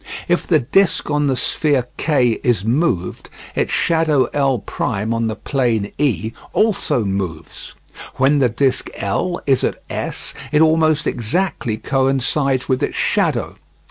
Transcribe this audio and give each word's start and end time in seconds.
If 0.27 0.47
the 0.47 0.57
disc 0.57 1.11
on 1.11 1.27
the 1.27 1.35
sphere 1.35 1.87
K 1.97 2.29
is 2.43 2.65
moved, 2.65 3.29
its 3.53 3.71
shadow 3.71 4.23
L' 4.33 4.63
on 4.79 5.27
the 5.27 5.35
plane 5.35 5.91
E 5.99 6.33
also 6.53 7.05
moves. 7.05 7.75
When 8.15 8.39
the 8.39 8.49
disc 8.49 8.89
L 8.95 9.39
is 9.45 9.63
at 9.63 9.79
S, 9.91 10.33
it 10.51 10.61
almost 10.63 11.05
exactly 11.05 11.77
coincides 11.77 12.67
with 12.67 12.81
its 12.81 12.95
shadow. 12.97 13.57